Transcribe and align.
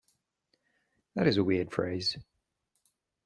That 1.13 1.27
is 1.27 1.37
a 1.37 1.43
weird 1.43 1.71
phrase. 1.71 2.17